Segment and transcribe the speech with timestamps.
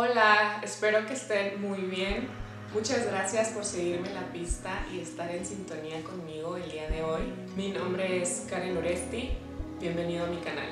[0.00, 2.28] Hola, espero que estén muy bien.
[2.72, 7.02] Muchas gracias por seguirme en la pista y estar en sintonía conmigo el día de
[7.02, 7.34] hoy.
[7.56, 9.30] Mi nombre es Karen Oresti.
[9.80, 10.68] Bienvenido a mi canal.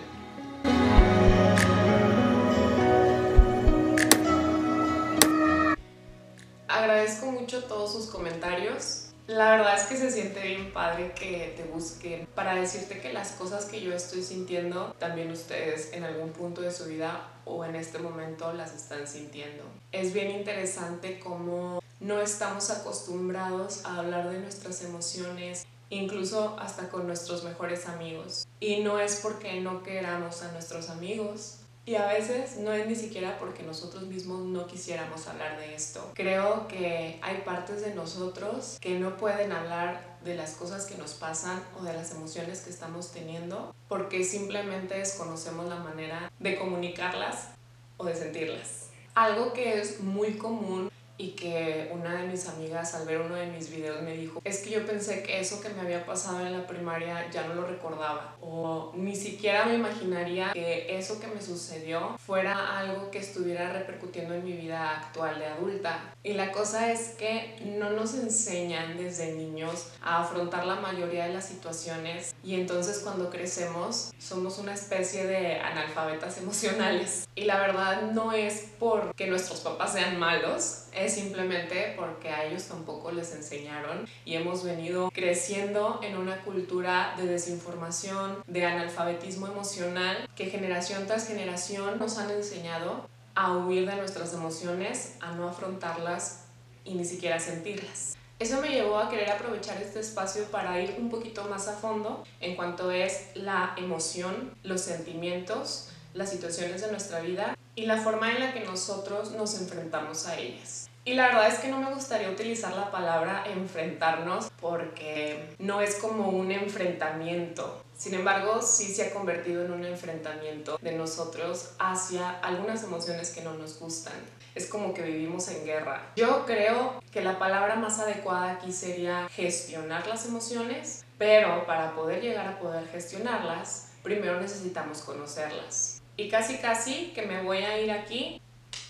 [6.68, 9.05] Agradezco mucho todos sus comentarios.
[9.26, 13.32] La verdad es que se siente bien padre que te busquen para decirte que las
[13.32, 17.74] cosas que yo estoy sintiendo, también ustedes en algún punto de su vida o en
[17.74, 19.64] este momento las están sintiendo.
[19.90, 27.08] Es bien interesante cómo no estamos acostumbrados a hablar de nuestras emociones, incluso hasta con
[27.08, 28.46] nuestros mejores amigos.
[28.60, 32.96] Y no es porque no queramos a nuestros amigos, y a veces no es ni
[32.96, 36.10] siquiera porque nosotros mismos no quisiéramos hablar de esto.
[36.14, 41.14] Creo que hay partes de nosotros que no pueden hablar de las cosas que nos
[41.14, 47.50] pasan o de las emociones que estamos teniendo porque simplemente desconocemos la manera de comunicarlas
[47.96, 48.88] o de sentirlas.
[49.14, 53.46] Algo que es muy común y que una de mis amigas al ver uno de
[53.46, 56.52] mis videos me dijo, es que yo pensé que eso que me había pasado en
[56.52, 61.40] la primaria ya no lo recordaba o ni siquiera me imaginaría que eso que me
[61.40, 66.14] sucedió fuera algo que estuviera repercutiendo en mi vida actual de adulta.
[66.22, 71.34] Y la cosa es que no nos enseñan desde niños a afrontar la mayoría de
[71.34, 77.28] las situaciones y entonces cuando crecemos somos una especie de analfabetas emocionales.
[77.34, 82.64] Y la verdad no es porque nuestros papás sean malos, es simplemente porque a ellos
[82.64, 90.28] tampoco les enseñaron y hemos venido creciendo en una cultura de desinformación, de analfabetismo emocional,
[90.36, 96.44] que generación tras generación nos han enseñado a huir de nuestras emociones, a no afrontarlas
[96.84, 98.16] y ni siquiera sentirlas.
[98.38, 102.22] Eso me llevó a querer aprovechar este espacio para ir un poquito más a fondo
[102.40, 108.32] en cuanto es la emoción, los sentimientos, las situaciones de nuestra vida y la forma
[108.32, 110.85] en la que nosotros nos enfrentamos a ellas.
[111.06, 115.94] Y la verdad es que no me gustaría utilizar la palabra enfrentarnos porque no es
[115.94, 117.80] como un enfrentamiento.
[117.96, 123.42] Sin embargo, sí se ha convertido en un enfrentamiento de nosotros hacia algunas emociones que
[123.42, 124.14] no nos gustan.
[124.56, 126.10] Es como que vivimos en guerra.
[126.16, 132.20] Yo creo que la palabra más adecuada aquí sería gestionar las emociones, pero para poder
[132.20, 136.02] llegar a poder gestionarlas, primero necesitamos conocerlas.
[136.16, 138.42] Y casi casi que me voy a ir aquí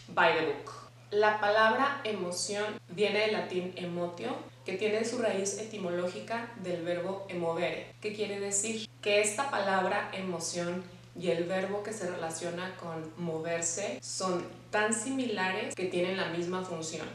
[0.08, 0.75] by the book.
[1.12, 4.34] La palabra emoción viene del latín emotio,
[4.64, 10.82] que tiene su raíz etimológica del verbo emovere, que quiere decir que esta palabra emoción
[11.16, 16.64] y el verbo que se relaciona con moverse son tan similares que tienen la misma
[16.64, 17.06] función,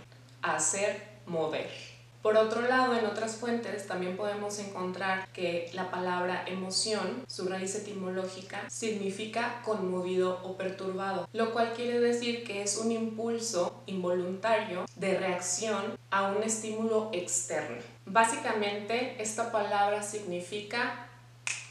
[0.42, 1.91] hacer, mover.
[2.22, 7.74] Por otro lado, en otras fuentes también podemos encontrar que la palabra emoción, su raíz
[7.76, 15.18] etimológica, significa conmovido o perturbado, lo cual quiere decir que es un impulso involuntario de
[15.18, 17.78] reacción a un estímulo externo.
[18.06, 21.08] Básicamente, esta palabra significa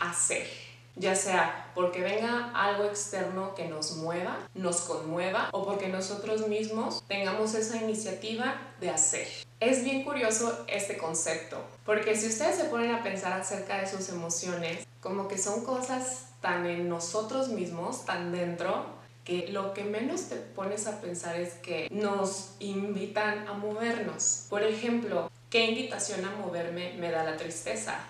[0.01, 0.70] hacer
[1.01, 7.03] ya sea porque venga algo externo que nos mueva, nos conmueva o porque nosotros mismos
[7.09, 9.27] tengamos esa iniciativa de hacer.
[9.61, 14.11] Es bien curioso este concepto, porque si ustedes se ponen a pensar acerca de sus
[14.11, 18.87] emociones, como que son cosas tan en nosotros mismos, tan dentro,
[19.25, 24.47] que lo que menos te pones a pensar es que nos invitan a movernos.
[24.51, 28.01] Por ejemplo, ¿qué invitación a moverme me da la tristeza?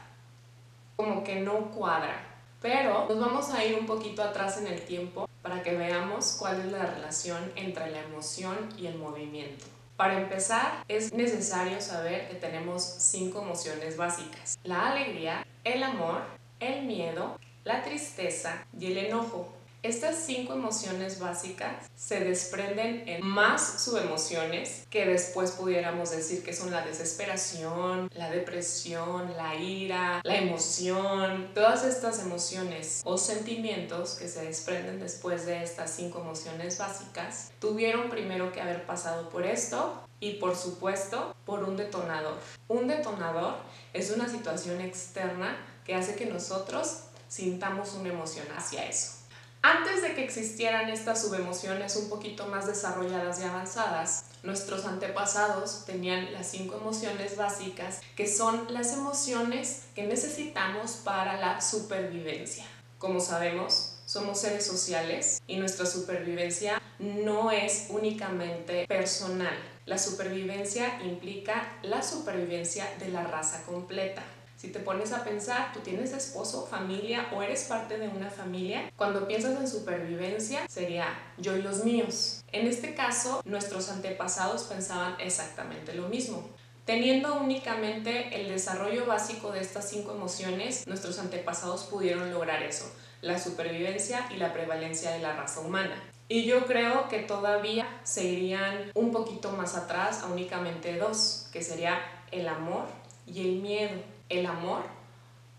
[0.96, 2.29] Como que no cuadra.
[2.60, 6.60] Pero nos vamos a ir un poquito atrás en el tiempo para que veamos cuál
[6.60, 9.64] es la relación entre la emoción y el movimiento.
[9.96, 14.58] Para empezar, es necesario saber que tenemos cinco emociones básicas.
[14.64, 16.22] La alegría, el amor,
[16.58, 19.48] el miedo, la tristeza y el enojo.
[19.82, 26.70] Estas cinco emociones básicas se desprenden en más subemociones que después pudiéramos decir que son
[26.70, 31.48] la desesperación, la depresión, la ira, la emoción.
[31.54, 38.10] Todas estas emociones o sentimientos que se desprenden después de estas cinco emociones básicas tuvieron
[38.10, 42.36] primero que haber pasado por esto y por supuesto por un detonador.
[42.68, 43.54] Un detonador
[43.94, 45.56] es una situación externa
[45.86, 49.19] que hace que nosotros sintamos una emoción hacia eso.
[49.62, 56.32] Antes de que existieran estas subemociones un poquito más desarrolladas y avanzadas, nuestros antepasados tenían
[56.32, 62.64] las cinco emociones básicas, que son las emociones que necesitamos para la supervivencia.
[62.96, 69.54] Como sabemos, somos seres sociales y nuestra supervivencia no es únicamente personal.
[69.84, 74.22] La supervivencia implica la supervivencia de la raza completa.
[74.60, 78.92] Si te pones a pensar, tú tienes esposo, familia o eres parte de una familia,
[78.94, 81.06] cuando piensas en supervivencia sería
[81.38, 82.44] yo y los míos.
[82.52, 86.46] En este caso, nuestros antepasados pensaban exactamente lo mismo.
[86.84, 92.84] Teniendo únicamente el desarrollo básico de estas cinco emociones, nuestros antepasados pudieron lograr eso,
[93.22, 95.94] la supervivencia y la prevalencia de la raza humana.
[96.28, 101.62] Y yo creo que todavía se irían un poquito más atrás a únicamente dos, que
[101.62, 101.98] sería
[102.30, 102.84] el amor
[103.26, 104.19] y el miedo.
[104.30, 104.84] El amor,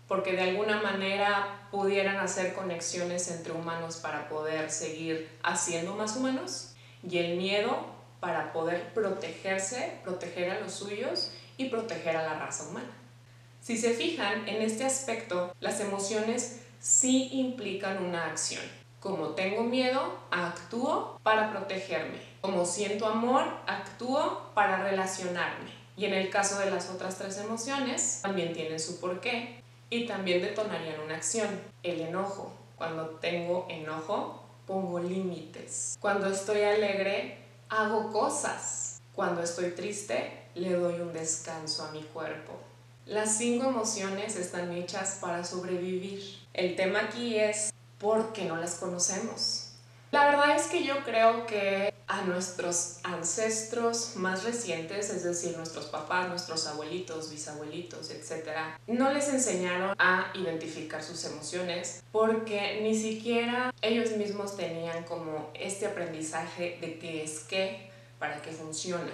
[0.08, 6.74] porque de alguna manera pudieran hacer conexiones entre humanos para poder seguir haciendo más humanos,
[7.08, 7.86] y el miedo
[8.18, 12.90] para poder protegerse, proteger a los suyos y proteger a la raza humana.
[13.60, 18.62] Si se fijan, en este aspecto, las emociones sí implican una acción.
[19.00, 22.18] Como tengo miedo, actúo para protegerme.
[22.40, 25.81] Como siento amor, actúo para relacionarme.
[25.96, 30.42] Y en el caso de las otras tres emociones, también tienen su porqué y también
[30.42, 31.48] detonarían una acción.
[31.82, 32.52] El enojo.
[32.76, 35.96] Cuando tengo enojo, pongo límites.
[36.00, 39.00] Cuando estoy alegre, hago cosas.
[39.14, 42.52] Cuando estoy triste, le doy un descanso a mi cuerpo.
[43.06, 46.22] Las cinco emociones están hechas para sobrevivir.
[46.54, 49.71] El tema aquí es porque no las conocemos.
[50.12, 55.86] La verdad es que yo creo que a nuestros ancestros más recientes, es decir, nuestros
[55.86, 58.50] papás, nuestros abuelitos, bisabuelitos, etc.,
[58.86, 65.86] no les enseñaron a identificar sus emociones porque ni siquiera ellos mismos tenían como este
[65.86, 69.12] aprendizaje de qué es qué, para qué funciona.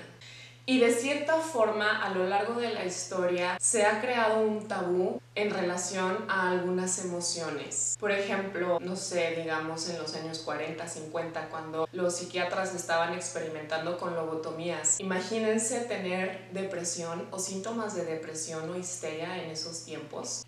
[0.69, 5.19] Y de cierta forma, a lo largo de la historia, se ha creado un tabú
[5.35, 7.97] en relación a algunas emociones.
[7.99, 13.97] Por ejemplo, no sé, digamos en los años 40, 50, cuando los psiquiatras estaban experimentando
[13.97, 15.01] con lobotomías.
[15.01, 20.45] Imagínense tener depresión o síntomas de depresión o histeria en esos tiempos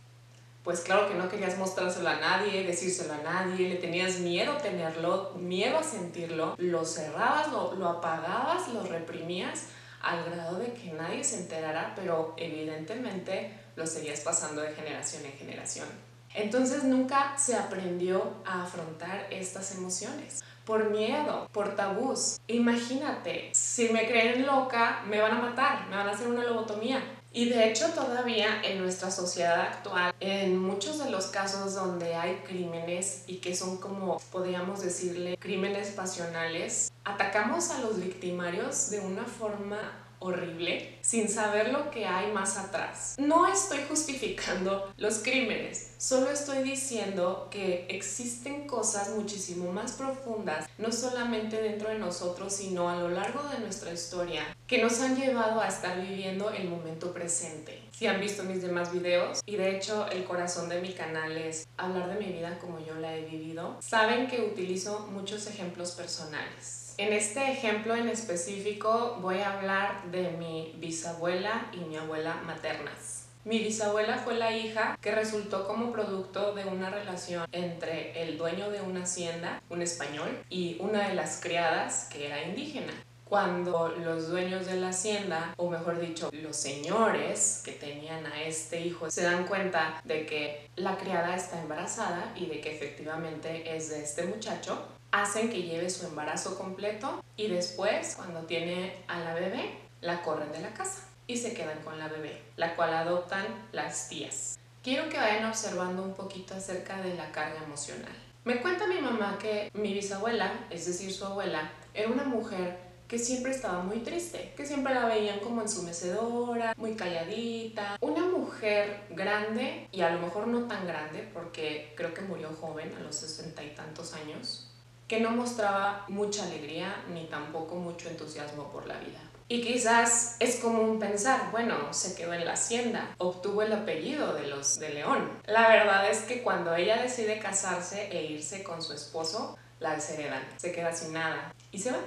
[0.62, 5.32] pues claro que no querías mostrárselo a nadie, decírselo a nadie, le tenías miedo tenerlo,
[5.36, 9.68] miedo a sentirlo, lo cerrabas, lo, lo apagabas, lo reprimías
[10.00, 15.32] al grado de que nadie se enterara, pero evidentemente lo seguías pasando de generación en
[15.32, 15.88] generación.
[16.34, 20.42] Entonces nunca se aprendió a afrontar estas emociones.
[20.64, 22.38] Por miedo, por tabús.
[22.46, 27.02] Imagínate, si me creen loca, me van a matar, me van a hacer una lobotomía.
[27.32, 32.36] Y de hecho todavía en nuestra sociedad actual, en muchos de los casos donde hay
[32.44, 39.24] crímenes y que son como, podríamos decirle, crímenes pasionales, atacamos a los victimarios de una
[39.24, 39.78] forma
[40.20, 43.16] horrible sin saber lo que hay más atrás.
[43.18, 50.92] No estoy justificando los crímenes, solo estoy diciendo que existen cosas muchísimo más profundas, no
[50.92, 55.60] solamente dentro de nosotros, sino a lo largo de nuestra historia, que nos han llevado
[55.60, 57.82] a estar viviendo el momento presente.
[57.90, 61.66] Si han visto mis demás videos, y de hecho el corazón de mi canal es
[61.76, 66.79] hablar de mi vida como yo la he vivido, saben que utilizo muchos ejemplos personales.
[67.00, 73.24] En este ejemplo en específico voy a hablar de mi bisabuela y mi abuela maternas.
[73.46, 78.70] Mi bisabuela fue la hija que resultó como producto de una relación entre el dueño
[78.70, 82.92] de una hacienda, un español, y una de las criadas que era indígena
[83.30, 88.80] cuando los dueños de la hacienda, o mejor dicho, los señores que tenían a este
[88.80, 93.88] hijo, se dan cuenta de que la criada está embarazada y de que efectivamente es
[93.88, 99.34] de este muchacho, hacen que lleve su embarazo completo y después, cuando tiene a la
[99.34, 103.46] bebé, la corren de la casa y se quedan con la bebé, la cual adoptan
[103.72, 104.58] las tías.
[104.82, 108.12] Quiero que vayan observando un poquito acerca de la carga emocional.
[108.44, 113.18] Me cuenta mi mamá que mi bisabuela, es decir, su abuela, era una mujer que
[113.18, 117.98] siempre estaba muy triste, que siempre la veían como en su mecedora, muy calladita.
[118.00, 122.94] Una mujer grande, y a lo mejor no tan grande, porque creo que murió joven,
[122.94, 124.69] a los sesenta y tantos años,
[125.10, 129.18] que no mostraba mucha alegría ni tampoco mucho entusiasmo por la vida.
[129.48, 134.46] Y quizás es común pensar, bueno, se quedó en la hacienda, obtuvo el apellido de
[134.46, 135.28] los de León.
[135.46, 140.44] La verdad es que cuando ella decide casarse e irse con su esposo, la desheredan,
[140.56, 141.98] se queda sin nada y se va.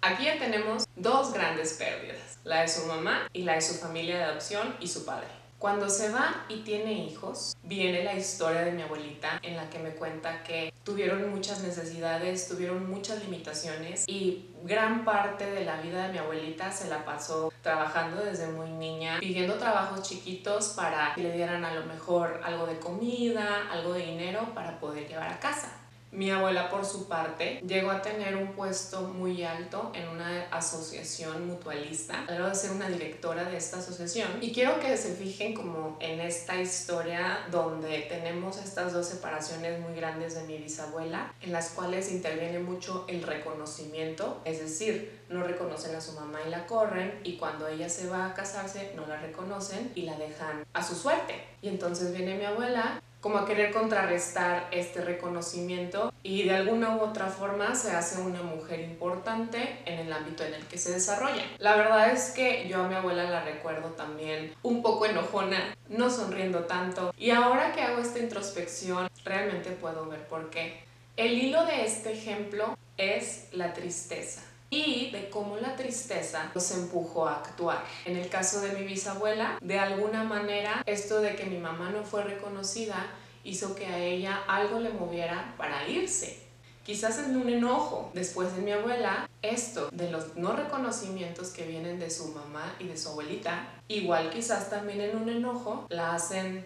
[0.00, 4.18] Aquí ya tenemos dos grandes pérdidas, la de su mamá y la de su familia
[4.18, 5.41] de adopción y su padre.
[5.62, 9.78] Cuando se va y tiene hijos, viene la historia de mi abuelita en la que
[9.78, 16.08] me cuenta que tuvieron muchas necesidades, tuvieron muchas limitaciones y gran parte de la vida
[16.08, 21.22] de mi abuelita se la pasó trabajando desde muy niña, pidiendo trabajos chiquitos para que
[21.22, 25.38] le dieran a lo mejor algo de comida, algo de dinero para poder llevar a
[25.38, 25.81] casa.
[26.12, 31.46] Mi abuela, por su parte, llegó a tener un puesto muy alto en una asociación
[31.46, 32.26] mutualista.
[32.28, 34.28] Luego de ser una directora de esta asociación.
[34.42, 39.94] Y quiero que se fijen como en esta historia donde tenemos estas dos separaciones muy
[39.94, 44.42] grandes de mi bisabuela, en las cuales interviene mucho el reconocimiento.
[44.44, 47.20] Es decir, no reconocen a su mamá y la corren.
[47.24, 50.94] Y cuando ella se va a casarse, no la reconocen y la dejan a su
[50.94, 51.42] suerte.
[51.62, 57.00] Y entonces viene mi abuela como a querer contrarrestar este reconocimiento y de alguna u
[57.00, 61.44] otra forma se hace una mujer importante en el ámbito en el que se desarrolla.
[61.58, 66.10] La verdad es que yo a mi abuela la recuerdo también un poco enojona, no
[66.10, 70.82] sonriendo tanto y ahora que hago esta introspección realmente puedo ver por qué.
[71.16, 77.28] El hilo de este ejemplo es la tristeza y de cómo la tristeza nos empujó
[77.28, 77.84] a actuar.
[78.06, 82.04] En el caso de mi bisabuela, de alguna manera, esto de que mi mamá no
[82.04, 83.06] fue reconocida
[83.44, 86.40] hizo que a ella algo le moviera para irse.
[86.84, 88.10] Quizás en un enojo.
[88.14, 92.88] Después de mi abuela, esto de los no reconocimientos que vienen de su mamá y
[92.88, 96.64] de su abuelita, igual quizás también en un enojo, la hacen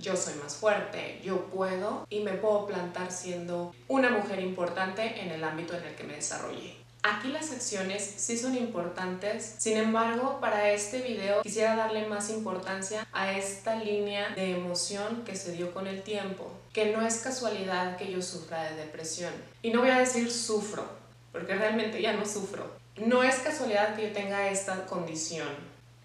[0.00, 5.30] yo soy más fuerte, yo puedo y me puedo plantar siendo una mujer importante en
[5.30, 6.85] el ámbito en el que me desarrollé.
[7.08, 13.06] Aquí las acciones sí son importantes, sin embargo para este video quisiera darle más importancia
[13.12, 17.96] a esta línea de emoción que se dio con el tiempo, que no es casualidad
[17.96, 19.32] que yo sufra de depresión.
[19.62, 20.84] Y no voy a decir sufro,
[21.30, 22.72] porque realmente ya no sufro.
[22.96, 25.46] No es casualidad que yo tenga esta condición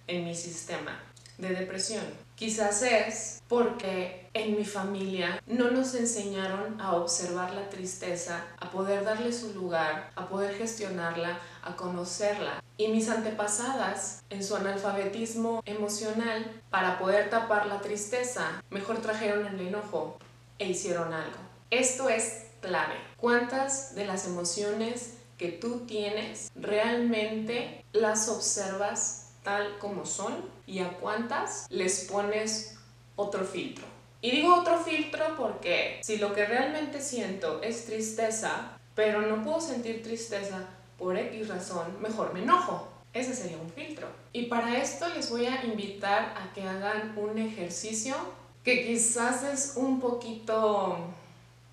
[0.05, 1.01] en mi sistema
[1.39, 2.03] de depresión.
[2.41, 9.03] Quizás es porque en mi familia no nos enseñaron a observar la tristeza, a poder
[9.03, 12.63] darle su lugar, a poder gestionarla, a conocerla.
[12.77, 19.67] Y mis antepasadas, en su analfabetismo emocional, para poder tapar la tristeza, mejor trajeron el
[19.67, 20.17] enojo
[20.57, 21.37] e hicieron algo.
[21.69, 22.95] Esto es clave.
[23.17, 30.97] ¿Cuántas de las emociones que tú tienes realmente las observas tal como son y a
[30.99, 32.77] cuántas les pones
[33.15, 33.85] otro filtro.
[34.21, 39.59] Y digo otro filtro porque si lo que realmente siento es tristeza, pero no puedo
[39.59, 40.67] sentir tristeza
[40.97, 42.87] por X razón, mejor me enojo.
[43.13, 44.07] Ese sería un filtro.
[44.31, 48.15] Y para esto les voy a invitar a que hagan un ejercicio
[48.63, 50.97] que quizás es un poquito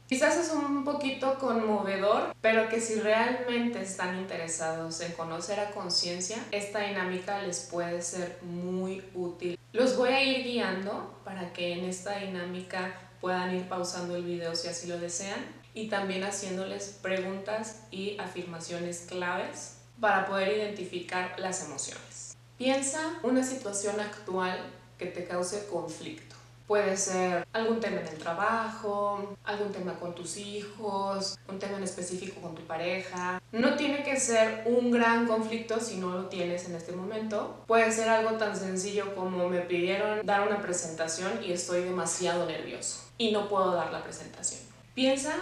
[0.09, 6.39] Quizás es un poquito conmovedor, pero que si realmente están interesados en conocer a conciencia,
[6.51, 9.59] esta dinámica les puede ser muy útil.
[9.75, 14.55] Los voy a ir guiando para que en esta dinámica puedan ir pausando el video
[14.55, 21.67] si así lo desean y también haciéndoles preguntas y afirmaciones claves para poder identificar las
[21.67, 22.35] emociones.
[22.57, 24.59] Piensa una situación actual
[24.97, 26.28] que te cause conflicto.
[26.69, 31.85] Puede ser algún tema en el trabajo, algún tema con tus hijos, un tema en
[31.85, 33.41] específico con tu pareja.
[33.53, 37.65] No tiene que ser un gran conflicto si no lo tienes en este momento.
[37.67, 43.03] Puede ser algo tan sencillo como me pidieron dar una presentación y estoy demasiado nervioso
[43.17, 44.61] y no puedo dar la presentación.
[44.95, 45.37] Piensa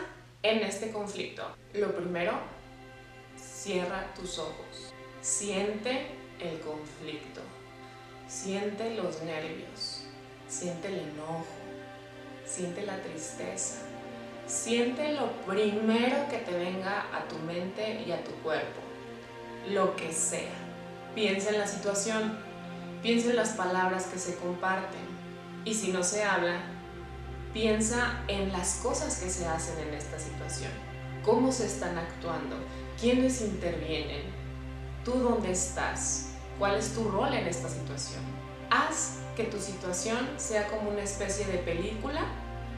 [0.44, 1.42] en este conflicto.
[1.74, 2.38] Lo primero,
[3.36, 4.92] cierra tus ojos.
[5.22, 6.06] Siente
[6.38, 7.40] el conflicto.
[8.28, 9.95] Siente los nervios
[10.48, 11.44] Siente el enojo,
[12.44, 13.78] siente la tristeza,
[14.46, 18.80] siente lo primero que te venga a tu mente y a tu cuerpo,
[19.70, 20.54] lo que sea.
[21.14, 22.38] Piensa en la situación,
[23.02, 25.16] piensa en las palabras que se comparten.
[25.64, 26.60] Y si no se habla,
[27.52, 30.70] piensa en las cosas que se hacen en esta situación,
[31.24, 32.56] cómo se están actuando,
[33.00, 34.22] quiénes intervienen,
[35.04, 38.22] tú dónde estás, cuál es tu rol en esta situación.
[38.70, 42.22] Haz que tu situación sea como una especie de película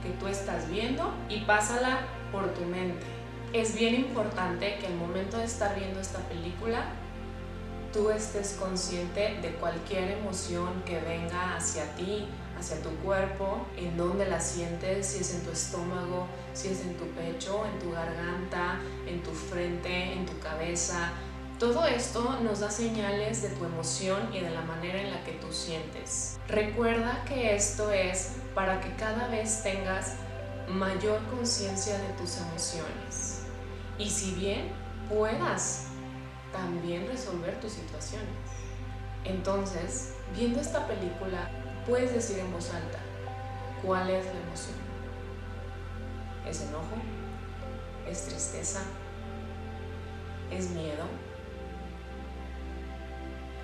[0.03, 2.01] que tú estás viendo y pásala
[2.33, 3.07] por tu mente.
[3.53, 6.85] Es bien importante que al momento de estar viendo esta película,
[7.93, 12.27] tú estés consciente de cualquier emoción que venga hacia ti,
[12.59, 16.97] hacia tu cuerpo, en dónde la sientes, si es en tu estómago, si es en
[16.97, 21.13] tu pecho, en tu garganta, en tu frente, en tu cabeza,
[21.59, 25.33] todo esto nos da señales de tu emoción y de la manera en la que
[25.33, 26.39] tú sientes.
[26.47, 30.15] Recuerda que esto es para que cada vez tengas
[30.69, 33.43] mayor conciencia de tus emociones.
[33.99, 34.71] Y si bien
[35.09, 35.87] puedas
[36.53, 38.29] también resolver tus situaciones.
[39.25, 41.51] Entonces, viendo esta película,
[41.87, 42.99] puedes decir en voz alta,
[43.85, 44.77] ¿cuál es la emoción?
[46.49, 46.97] ¿Es enojo?
[48.09, 48.81] ¿Es tristeza?
[50.51, 51.28] ¿Es miedo?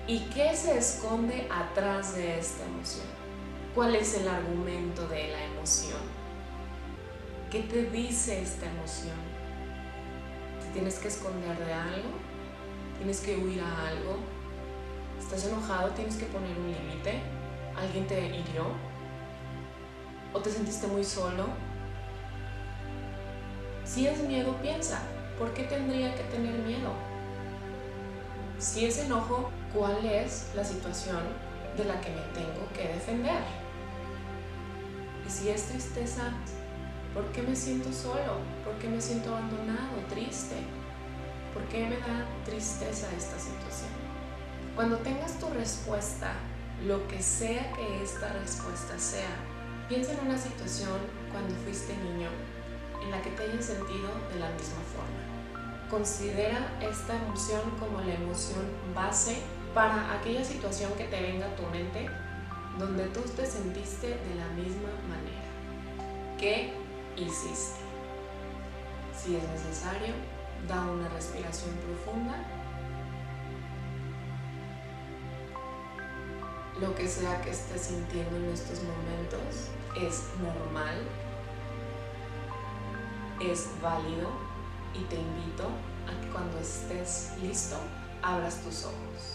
[0.07, 3.07] ¿Y qué se esconde atrás de esta emoción?
[3.73, 5.99] ¿Cuál es el argumento de la emoción?
[7.49, 9.17] ¿Qué te dice esta emoción?
[10.61, 12.09] ¿Te tienes que esconder de algo?
[12.97, 14.17] ¿Tienes que huir a algo?
[15.19, 15.89] ¿Estás enojado?
[15.89, 17.21] ¿Tienes que poner un límite?
[17.75, 18.65] ¿Alguien te hirió?
[20.33, 21.47] ¿O te sentiste muy solo?
[23.83, 25.01] Si es miedo, piensa,
[25.39, 26.91] ¿por qué tendría que tener miedo?
[28.59, 31.19] Si es enojo, ¿cuál es la situación
[31.75, 33.43] de la que me tengo que defender?
[35.27, 36.31] Y si es tristeza,
[37.13, 38.39] ¿por qué me siento solo?
[38.63, 40.55] ¿Por qué me siento abandonado, triste?
[41.53, 43.91] ¿Por qué me da tristeza esta situación?
[44.75, 46.33] Cuando tengas tu respuesta,
[46.87, 49.35] lo que sea que esta respuesta sea,
[49.89, 50.99] piensa en una situación
[51.31, 52.29] cuando fuiste niño
[53.03, 55.89] en la que te hayas sentido de la misma forma.
[55.89, 58.65] Considera esta emoción como la emoción
[58.95, 59.37] base
[59.75, 62.09] para aquella situación que te venga a tu mente
[62.79, 66.37] donde tú te sentiste de la misma manera.
[66.37, 66.73] ¿Qué
[67.17, 67.81] hiciste?
[69.13, 70.13] Si es necesario,
[70.65, 72.37] da una respiración profunda.
[76.79, 81.01] Lo que sea que estés sintiendo en estos momentos es normal,
[83.41, 84.29] es válido
[84.93, 85.67] y te invito
[86.07, 87.75] a que cuando estés listo
[88.21, 89.34] abras tus ojos.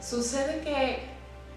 [0.00, 0.98] Sucede que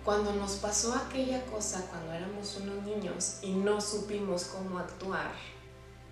[0.03, 5.31] cuando nos pasó aquella cosa cuando éramos unos niños y no supimos cómo actuar,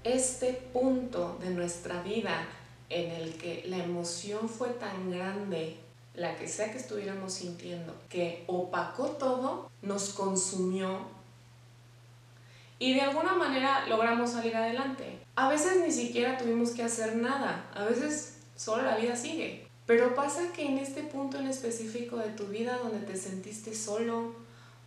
[0.04, 2.48] este punto de nuestra vida
[2.90, 5.80] en el que la emoción fue tan grande,
[6.14, 11.08] la que sea que estuviéramos sintiendo, que opacó todo, nos consumió
[12.78, 15.20] y de alguna manera logramos salir adelante.
[15.36, 19.69] A veces ni siquiera tuvimos que hacer nada, a veces solo la vida sigue.
[19.90, 24.36] Pero pasa que en este punto en específico de tu vida donde te sentiste solo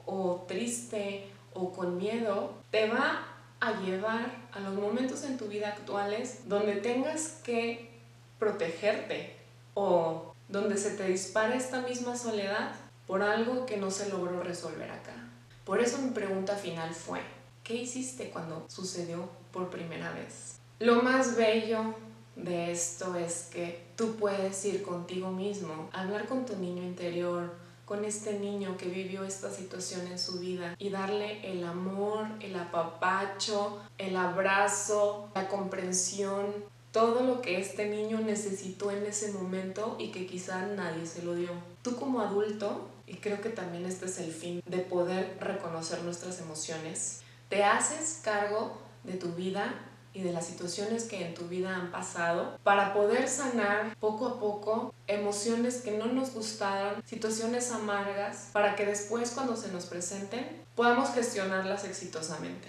[0.06, 3.26] o triste o con miedo, te va
[3.58, 7.90] a llevar a los momentos en tu vida actuales donde tengas que
[8.38, 9.34] protegerte
[9.74, 12.70] o donde se te dispara esta misma soledad
[13.08, 15.16] por algo que no se logró resolver acá.
[15.64, 17.18] Por eso mi pregunta final fue,
[17.64, 20.60] ¿qué hiciste cuando sucedió por primera vez?
[20.78, 21.92] Lo más bello
[22.36, 27.54] de esto es que tú puedes ir contigo mismo, hablar con tu niño interior,
[27.84, 32.56] con este niño que vivió esta situación en su vida y darle el amor, el
[32.56, 36.46] apapacho, el abrazo, la comprensión,
[36.90, 41.36] todo lo que este niño necesitó en ese momento y que quizá nadie se lo
[41.36, 41.50] dio.
[41.82, 46.40] Tú como adulto, y creo que también este es el fin de poder reconocer nuestras
[46.40, 51.74] emociones, te haces cargo de tu vida y de las situaciones que en tu vida
[51.74, 58.50] han pasado para poder sanar poco a poco emociones que no nos gustaron, situaciones amargas,
[58.52, 62.68] para que después cuando se nos presenten podamos gestionarlas exitosamente.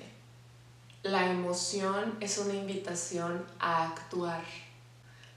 [1.04, 4.44] La emoción es una invitación a actuar.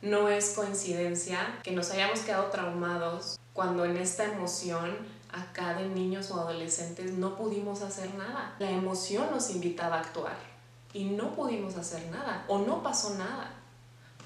[0.01, 4.97] No es coincidencia que nos hayamos quedado traumados cuando en esta emoción
[5.33, 8.55] acá de niños o adolescentes no pudimos hacer nada.
[8.61, 10.56] La emoción nos invitaba a actuar
[10.97, 13.53] y no pudimos hacer nada o no pasó nada.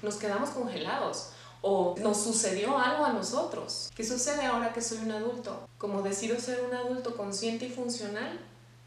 [0.01, 1.31] Nos quedamos congelados
[1.61, 3.91] o nos sucedió algo a nosotros.
[3.93, 5.67] ¿Qué sucede ahora que soy un adulto?
[5.77, 8.39] Como decido ser un adulto consciente y funcional,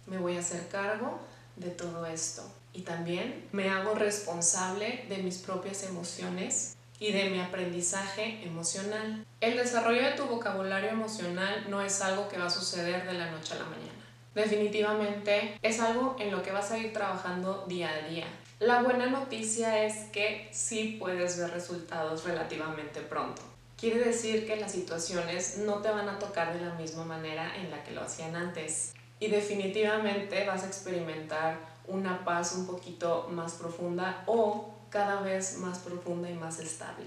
[0.07, 1.19] me voy a hacer cargo
[1.57, 2.43] de todo esto.
[2.73, 9.27] Y también me hago responsable de mis propias emociones y de mi aprendizaje emocional.
[9.43, 13.31] El desarrollo de tu vocabulario emocional no es algo que va a suceder de la
[13.31, 13.94] noche a la mañana
[14.35, 18.27] definitivamente es algo en lo que vas a ir trabajando día a día.
[18.61, 23.43] La buena noticia es que sí puedes ver resultados relativamente pronto.
[23.77, 27.71] Quiere decir que las situaciones no te van a tocar de la misma manera en
[27.71, 28.95] la que lo hacían antes.
[29.21, 35.81] Y definitivamente vas a experimentar una paz un poquito más profunda o cada vez más
[35.81, 37.07] profunda y más estable.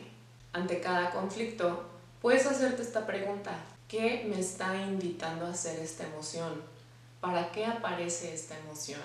[0.54, 1.86] Ante cada conflicto,
[2.22, 3.58] puedes hacerte esta pregunta.
[3.88, 6.62] ¿Qué me está invitando a hacer esta emoción?
[7.20, 9.02] ¿Para qué aparece esta emoción?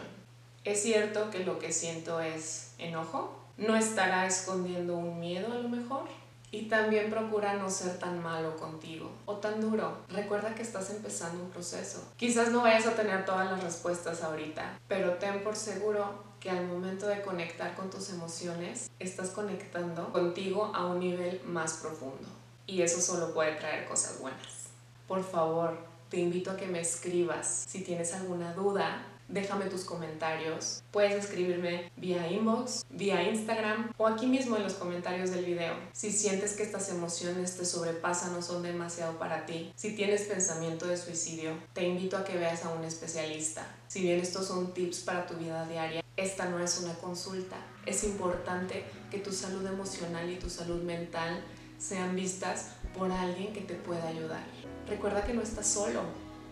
[0.64, 3.38] ¿Es cierto que lo que siento es enojo?
[3.57, 6.05] ¿No estará escondiendo un miedo a lo mejor?
[6.51, 9.96] Y también procura no ser tan malo contigo o tan duro.
[10.09, 12.05] Recuerda que estás empezando un proceso.
[12.16, 16.66] Quizás no vayas a tener todas las respuestas ahorita, pero ten por seguro que al
[16.66, 22.29] momento de conectar con tus emociones, estás conectando contigo a un nivel más profundo.
[22.66, 24.68] Y eso solo puede traer cosas buenas.
[25.07, 25.79] Por favor,
[26.12, 27.64] te invito a que me escribas.
[27.66, 30.85] Si tienes alguna duda, déjame tus comentarios.
[30.90, 35.72] Puedes escribirme vía inbox, vía Instagram o aquí mismo en los comentarios del video.
[35.94, 40.87] Si sientes que estas emociones te sobrepasan o son demasiado para ti, si tienes pensamiento
[40.87, 43.66] de suicidio, te invito a que veas a un especialista.
[43.88, 47.57] Si bien estos son tips para tu vida diaria, esta no es una consulta.
[47.87, 51.42] Es importante que tu salud emocional y tu salud mental
[51.79, 54.44] sean vistas por alguien que te pueda ayudar.
[54.88, 56.01] Recuerda que no estás solo,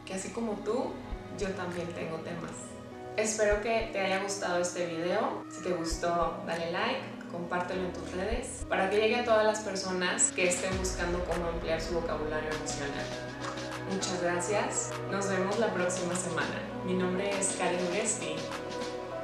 [0.04, 0.92] que así como tú,
[1.38, 2.52] yo también tengo temas.
[3.16, 5.44] Espero que te haya gustado este video.
[5.50, 9.60] Si te gustó, dale like, compártelo en tus redes para que llegue a todas las
[9.60, 13.04] personas que estén buscando cómo ampliar su vocabulario emocional.
[13.92, 14.90] Muchas gracias.
[15.10, 16.62] Nos vemos la próxima semana.
[16.84, 18.36] Mi nombre es Karen Uresti.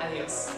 [0.01, 0.49] Adiós.